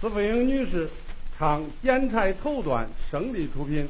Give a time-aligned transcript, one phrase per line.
[0.00, 0.88] 司凤英女士
[1.36, 3.88] 唱《剪彩绸缎》，胜利出品。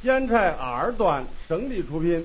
[0.00, 2.24] 剪柴二段，胜利出品。